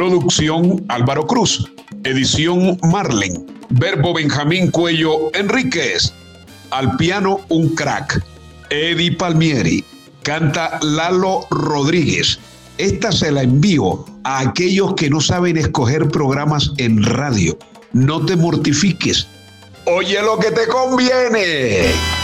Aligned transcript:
Producción 0.00 0.82
Álvaro 0.88 1.26
Cruz. 1.26 1.62
Edición 2.04 2.78
Marlen. 2.90 3.46
Verbo 3.68 4.14
Benjamín 4.14 4.70
Cuello 4.70 5.30
Enríquez. 5.34 6.14
Al 6.70 6.96
piano 6.96 7.42
un 7.50 7.74
crack. 7.74 8.24
Eddie 8.70 9.12
Palmieri. 9.12 9.84
Canta 10.22 10.80
Lalo 10.80 11.46
Rodríguez. 11.50 12.38
Esta 12.78 13.12
se 13.12 13.30
la 13.30 13.42
envío 13.42 14.06
a 14.24 14.40
aquellos 14.40 14.94
que 14.94 15.10
no 15.10 15.20
saben 15.20 15.58
escoger 15.58 16.08
programas 16.08 16.72
en 16.78 17.02
radio. 17.02 17.58
No 17.92 18.24
te 18.24 18.36
mortifiques. 18.36 19.26
Oye 19.84 20.22
lo 20.22 20.38
que 20.38 20.50
te 20.50 20.66
conviene. 20.66 22.19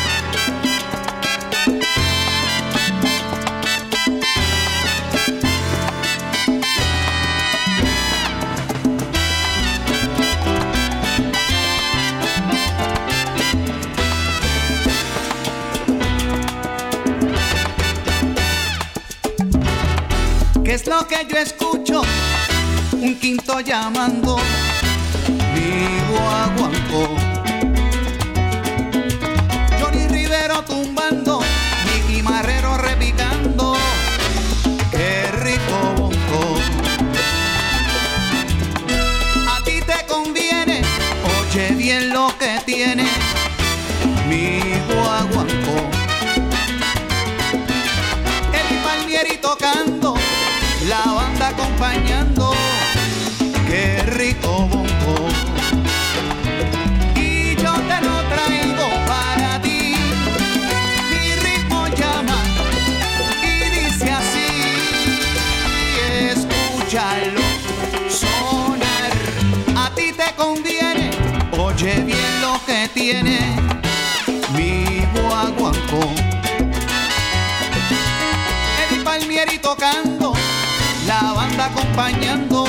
Un 23.06 23.16
quinto 23.20 23.60
llamando, 23.60 24.36
oye 71.76 72.00
bien 72.00 72.40
lo 72.40 72.58
que 72.64 72.88
tiene 72.94 73.38
mi 74.56 75.04
guaguancó. 75.14 76.00
Eddie 78.82 79.04
Palmieri 79.04 79.58
tocando, 79.58 80.32
la 81.06 81.32
banda 81.34 81.66
acompañando, 81.66 82.65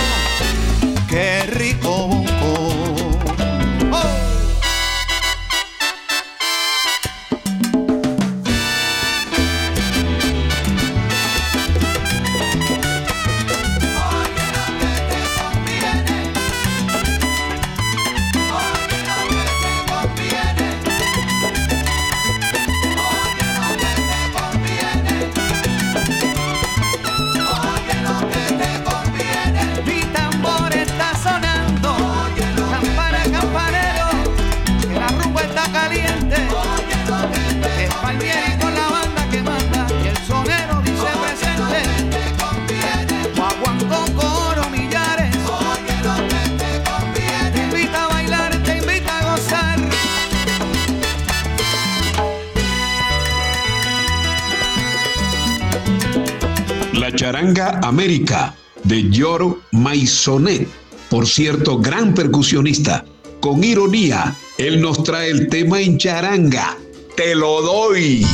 charanga 57.38 57.80
América 57.84 58.56
de 58.84 59.12
Yor 59.12 59.59
Maisonet. 59.72 60.68
Por 61.08 61.28
cierto, 61.28 61.78
gran 61.78 62.16
percusionista. 62.16 63.06
Con 63.40 63.64
ironía, 63.64 64.36
él 64.58 64.81
nos 64.81 65.03
trae 65.03 65.30
el 65.30 65.47
tema 65.47 65.80
en 65.80 66.00
charanga. 66.00 66.76
Te 67.16 67.36
lo 67.36 67.62
doy. 67.62 68.26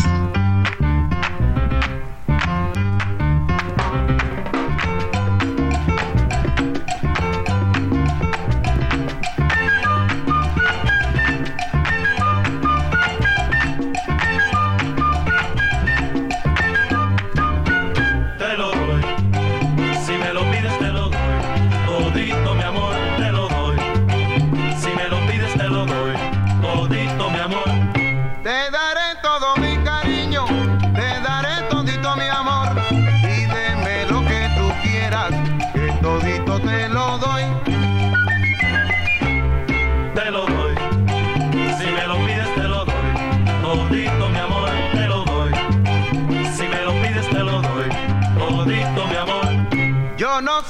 No 50.43 50.61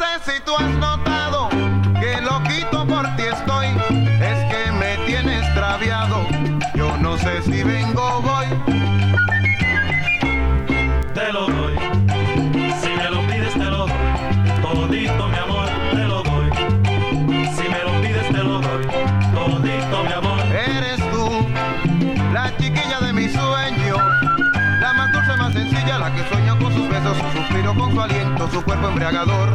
sencilla, 25.84 26.00
la 26.00 26.14
que 26.14 26.28
sueño 26.30 26.58
con 26.60 26.74
sus 26.74 26.90
besos, 26.90 27.18
su 27.18 27.38
suspiro 27.38 27.74
con 27.76 27.92
su 27.92 28.02
aliento, 28.02 28.50
su 28.52 28.62
cuerpo 28.64 28.88
embriagador. 28.90 29.50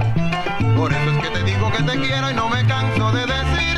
Por 0.77 0.93
eso 0.93 1.11
es 1.11 1.19
que 1.19 1.31
te 1.31 1.43
digo 1.45 1.71
que 1.73 1.83
te 1.83 1.99
quiero 1.99 2.31
y 2.31 2.35
no 2.35 2.49
me 2.49 2.65
canso 2.67 3.13
de 3.13 3.27
decirte. 3.27 3.78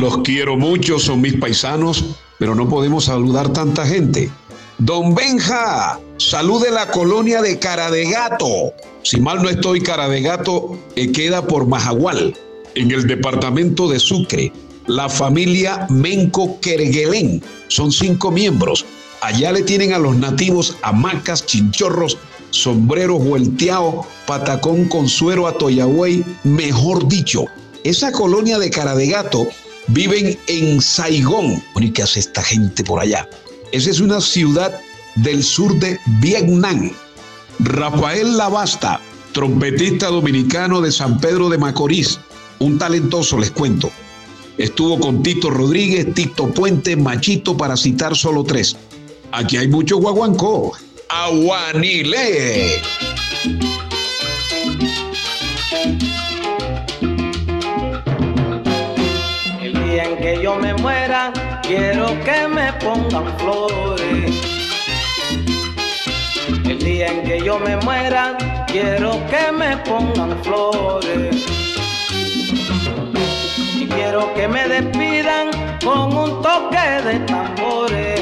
Los 0.00 0.18
quiero 0.18 0.58
mucho, 0.58 0.98
son 0.98 1.22
mis 1.22 1.36
paisanos, 1.38 2.04
pero 2.38 2.54
no 2.54 2.68
podemos 2.68 3.06
saludar 3.06 3.50
tanta 3.54 3.86
gente. 3.86 4.30
Don 4.76 5.14
Benja, 5.14 5.98
salude 6.18 6.70
la 6.70 6.90
colonia 6.90 7.40
de 7.40 7.58
Cara 7.58 7.90
de 7.90 8.10
Gato. 8.10 8.74
Si 9.02 9.18
mal 9.18 9.42
no 9.42 9.48
estoy, 9.48 9.80
Cara 9.80 10.06
de 10.10 10.20
Gato 10.20 10.78
eh, 10.96 11.10
queda 11.12 11.46
por 11.46 11.66
Majagual, 11.66 12.36
en 12.74 12.90
el 12.90 13.06
departamento 13.06 13.88
de 13.88 13.98
Sucre. 13.98 14.52
La 14.86 15.08
familia 15.08 15.86
Menco 15.88 16.60
Kerguelén. 16.60 17.42
Son 17.68 17.90
cinco 17.90 18.30
miembros. 18.30 18.84
Allá 19.22 19.50
le 19.50 19.62
tienen 19.62 19.94
a 19.94 19.98
los 19.98 20.14
nativos 20.14 20.76
hamacas, 20.82 21.46
chinchorros, 21.46 22.18
sombreros 22.50 23.24
volteados, 23.24 24.04
patacón 24.26 24.88
con 24.88 25.08
suero 25.08 25.46
a 25.46 25.56
Toyagüey. 25.56 26.22
Mejor 26.44 27.08
dicho, 27.08 27.46
esa 27.82 28.12
colonia 28.12 28.58
de 28.58 28.68
Cara 28.68 28.94
de 28.94 29.06
Gato 29.06 29.48
viven 29.88 30.38
en 30.46 30.80
Saigón. 30.80 31.62
¿Y 31.76 31.90
qué 31.90 32.02
hace 32.02 32.20
esta 32.20 32.42
gente 32.42 32.84
por 32.84 33.00
allá? 33.00 33.28
Esa 33.72 33.90
es 33.90 34.00
una 34.00 34.20
ciudad 34.20 34.78
del 35.16 35.42
sur 35.42 35.78
de 35.78 35.98
Vietnam. 36.20 36.90
Rafael 37.60 38.36
Lavasta, 38.36 39.00
trompetista 39.32 40.08
dominicano 40.08 40.80
de 40.80 40.92
San 40.92 41.18
Pedro 41.18 41.48
de 41.48 41.58
Macorís, 41.58 42.18
un 42.58 42.78
talentoso, 42.78 43.38
les 43.38 43.50
cuento. 43.50 43.90
Estuvo 44.58 44.98
con 44.98 45.22
Tito 45.22 45.50
Rodríguez, 45.50 46.14
Tito 46.14 46.48
Puente, 46.48 46.96
Machito, 46.96 47.56
para 47.56 47.76
citar 47.76 48.16
solo 48.16 48.44
tres. 48.44 48.76
Aquí 49.32 49.56
hay 49.56 49.68
mucho 49.68 49.98
guaguancó. 49.98 50.72
Aguanile. 51.08 52.80
Me 60.58 60.74
muera, 60.74 61.32
quiero 61.62 62.06
que 62.24 62.48
me 62.48 62.72
pongan 62.74 63.36
flores. 63.38 64.30
El 66.64 66.78
día 66.78 67.08
en 67.08 67.22
que 67.24 67.40
yo 67.40 67.58
me 67.58 67.76
muera, 67.76 68.36
quiero 68.66 69.20
que 69.28 69.52
me 69.52 69.76
pongan 69.78 70.42
flores. 70.42 71.36
Y 73.74 73.86
quiero 73.86 74.32
que 74.34 74.48
me 74.48 74.68
despidan 74.68 75.50
con 75.84 76.16
un 76.16 76.42
toque 76.42 76.86
de 77.04 77.18
tambores. 77.20 78.15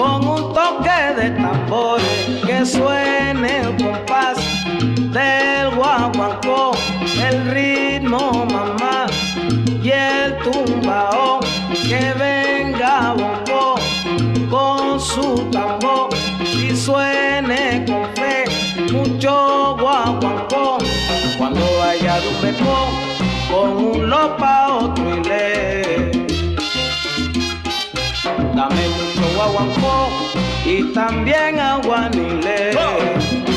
Con 0.00 0.26
un 0.26 0.54
toque 0.54 1.00
de 1.18 1.30
tambores. 1.30 2.06
Que 2.46 2.64
suene 2.64 3.60
el 3.60 3.76
compás 3.76 4.38
del 5.16 5.74
guaguancó, 5.76 6.72
el 7.28 7.50
ritmo 7.50 8.46
mamá 8.50 9.06
y 9.82 9.90
el 9.90 10.38
tumbao. 10.38 11.40
Que 11.88 12.14
venga 12.18 13.14
bongo 13.14 13.74
con 14.48 14.98
su 14.98 15.48
tambor 15.50 16.08
y 16.42 16.74
suene 16.74 17.84
con 17.86 18.04
fe 18.14 18.44
mucho 18.92 19.76
guaguancó. 19.78 20.78
Cuando 21.36 21.60
vaya 21.78 22.20
de 22.20 22.28
un 22.28 22.40
beco 22.42 22.88
con 23.50 23.70
un 23.84 24.10
lopa 24.10 24.78
otro 24.80 25.16
y 25.16 25.24
le 25.24 26.10
Dame 28.54 28.88
mucho 28.88 29.19
guaguancó 29.40 30.08
y 30.66 30.82
también 30.92 31.58
aguanile. 31.58 32.72
Aguanile, 32.72 33.49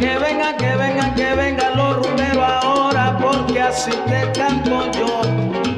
Que 0.00 0.18
venga, 0.18 0.56
que 0.56 0.74
venga, 0.76 1.14
que 1.14 1.34
venga 1.34 1.70
los 1.70 1.96
rumberos 1.96 2.44
ahora, 2.44 3.16
porque 3.18 3.60
así 3.60 3.92
te 4.06 4.32
canto 4.32 4.90
yo. 4.92 5.20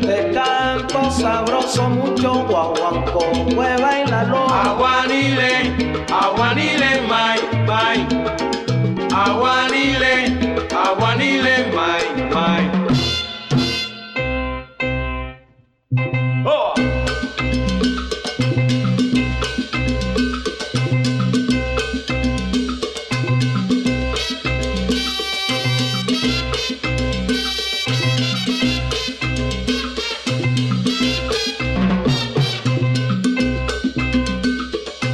Te 0.00 0.30
canto 0.32 1.10
sabroso 1.10 1.88
mucho 1.90 2.46
guaguancó, 2.46 3.30
pues 3.54 3.80
bailalo. 3.80 4.48
Aguanile, 4.48 5.76
aguanile, 6.10 7.02
mai. 7.08 7.38
Aguanile, 7.66 8.38
aguanile, 9.14 10.37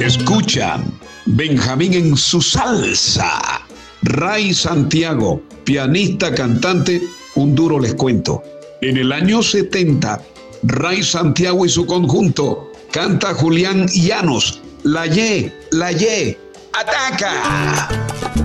Escuchan 0.05 0.83
Benjamín 1.25 1.95
en 1.95 2.15
su 2.15 2.39
salsa. 2.39 3.41
Ray 4.03 4.53
Santiago, 4.53 5.41
pianista, 5.63 6.31
cantante, 6.31 7.01
un 7.33 7.55
duro 7.55 7.79
les 7.79 7.95
cuento. 7.95 8.43
En 8.81 8.97
el 8.97 9.11
año 9.11 9.41
70, 9.41 10.21
Ray 10.61 11.01
Santiago 11.01 11.65
y 11.65 11.69
su 11.69 11.87
conjunto 11.87 12.71
canta 12.91 13.33
Julián 13.33 13.87
Llanos. 13.87 14.61
La 14.83 15.07
Ye, 15.07 15.51
la 15.71 15.91
Ye, 15.91 16.37
ataca. 16.71 18.44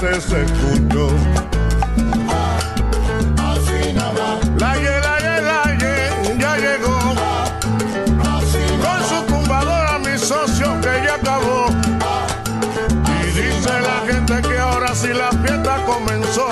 se 0.00 0.42
escuchó. 0.42 1.08
Así 3.36 3.92
nada. 3.92 4.38
La 4.56 4.76
ye, 4.76 5.00
la 5.00 5.18
ye, 5.18 5.42
la 5.42 5.76
ye, 5.76 6.38
ya 6.38 6.56
llegó. 6.56 6.98
Con 8.80 9.04
su 9.08 9.22
tumbadora, 9.26 9.98
mi 9.98 10.16
socio, 10.16 10.80
que 10.80 11.02
ya 11.04 11.14
acabó. 11.16 11.66
Y 13.22 13.26
dice 13.26 13.70
la 13.80 14.12
gente 14.12 14.48
que 14.48 14.58
ahora 14.58 14.94
sí 14.94 15.08
la 15.08 15.30
fiesta 15.42 15.84
comenzó. 15.84 16.48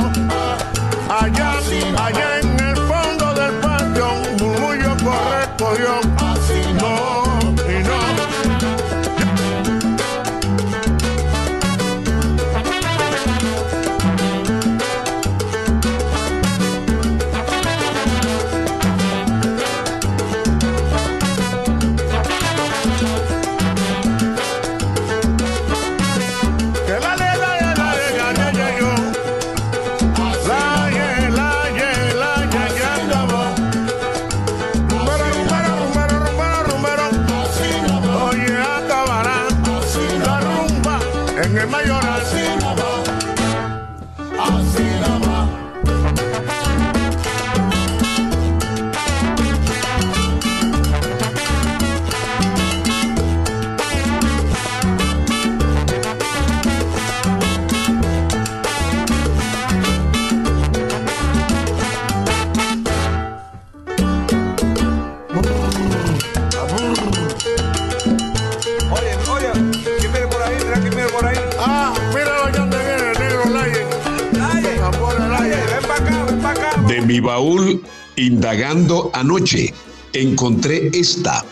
De 76.89 77.01
mi 77.01 77.21
baúl, 77.21 77.83
indagando 78.17 79.11
anoche, 79.13 79.73
encontré 80.13 80.91
esta. 80.93 81.45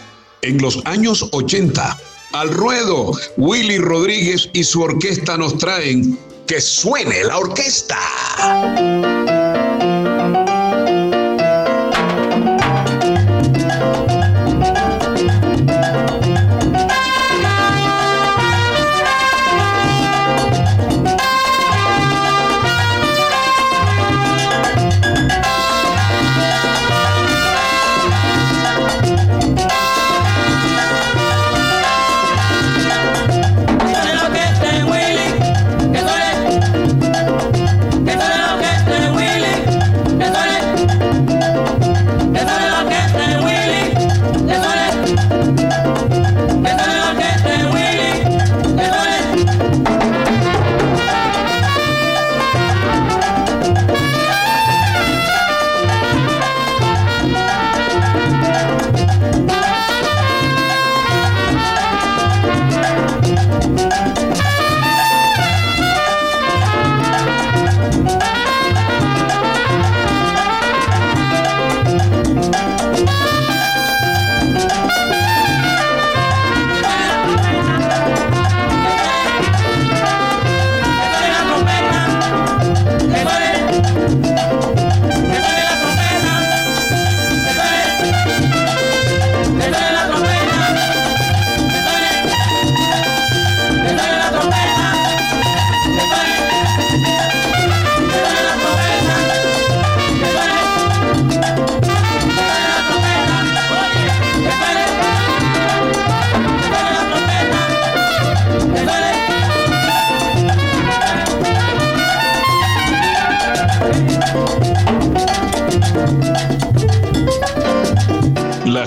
En 0.43 0.59
los 0.59 0.81
años 0.85 1.29
80, 1.33 1.99
al 2.33 2.51
ruedo, 2.51 3.13
Willy 3.37 3.79
Rodríguez 3.79 4.49
y 4.53 4.65
su 4.65 4.83
orquesta 4.83 5.37
nos 5.37 5.59
traen 5.59 6.19
que 6.47 6.61
suene 6.61 7.25
la 7.25 7.39
orquesta. 7.39 7.99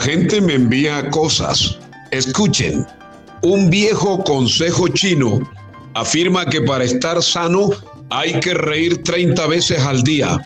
Gente 0.07 0.39
me 0.39 0.53
envía 0.53 1.09
cosas. 1.09 1.77
Escuchen, 2.11 2.87
un 3.41 3.69
viejo 3.69 4.23
consejo 4.23 4.87
chino 4.87 5.41
afirma 5.95 6.45
que 6.45 6.61
para 6.61 6.85
estar 6.85 7.21
sano 7.21 7.71
hay 8.09 8.39
que 8.39 8.53
reír 8.53 9.03
30 9.03 9.47
veces 9.47 9.81
al 9.81 10.03
día. 10.03 10.37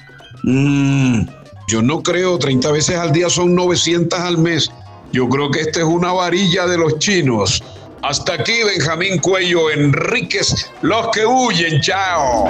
Mm, 0.42 1.28
yo 1.68 1.84
no 1.84 2.02
creo, 2.02 2.40
30 2.40 2.72
veces 2.72 2.96
al 2.96 3.12
día 3.12 3.30
son 3.30 3.54
900 3.54 4.20
al 4.20 4.40
mes. 4.40 4.72
Yo 5.14 5.30
creo 5.30 5.52
que 5.52 5.60
esta 5.60 5.82
es 5.82 5.86
una 5.86 6.12
varilla 6.12 6.66
de 6.66 6.80
los 6.80 6.98
chinos. 6.98 7.62
Hasta 8.02 8.34
aquí 8.34 8.64
Benjamín 8.66 9.20
Cuello 9.20 9.70
Enríquez, 9.70 10.72
los 10.82 11.10
que 11.10 11.24
huyen, 11.24 11.80
chao. 11.82 12.50